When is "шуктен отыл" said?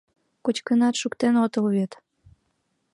1.01-1.65